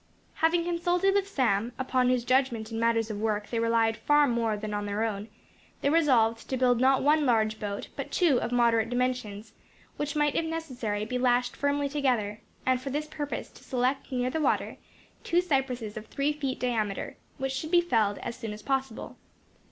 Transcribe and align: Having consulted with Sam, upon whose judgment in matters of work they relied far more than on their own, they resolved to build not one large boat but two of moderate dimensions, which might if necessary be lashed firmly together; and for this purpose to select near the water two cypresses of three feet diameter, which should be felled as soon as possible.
Having 0.33 0.63
consulted 0.65 1.13
with 1.13 1.27
Sam, 1.29 1.73
upon 1.77 2.09
whose 2.09 2.23
judgment 2.25 2.71
in 2.71 2.79
matters 2.79 3.11
of 3.11 3.19
work 3.21 3.51
they 3.51 3.59
relied 3.59 3.95
far 3.95 4.25
more 4.27 4.57
than 4.57 4.73
on 4.73 4.87
their 4.87 5.03
own, 5.03 5.27
they 5.81 5.91
resolved 5.91 6.49
to 6.49 6.57
build 6.57 6.81
not 6.81 7.03
one 7.03 7.23
large 7.23 7.59
boat 7.59 7.87
but 7.95 8.09
two 8.11 8.41
of 8.41 8.51
moderate 8.51 8.89
dimensions, 8.89 9.53
which 9.97 10.15
might 10.15 10.33
if 10.33 10.43
necessary 10.43 11.05
be 11.05 11.19
lashed 11.19 11.55
firmly 11.55 11.87
together; 11.87 12.41
and 12.65 12.81
for 12.81 12.89
this 12.89 13.05
purpose 13.05 13.51
to 13.51 13.63
select 13.63 14.11
near 14.11 14.31
the 14.31 14.41
water 14.41 14.77
two 15.23 15.39
cypresses 15.39 15.95
of 15.95 16.07
three 16.07 16.33
feet 16.33 16.59
diameter, 16.59 17.15
which 17.37 17.51
should 17.51 17.69
be 17.69 17.79
felled 17.79 18.17
as 18.23 18.35
soon 18.35 18.53
as 18.53 18.63
possible. 18.63 19.17